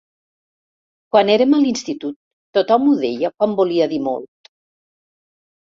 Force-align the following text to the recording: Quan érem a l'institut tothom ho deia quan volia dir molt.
Quan 1.15 1.29
érem 1.33 1.53
a 1.57 1.61
l'institut 1.65 2.17
tothom 2.59 2.89
ho 2.89 2.97
deia 3.05 3.35
quan 3.37 3.55
volia 3.63 3.91
dir 3.95 4.05
molt. 4.11 4.55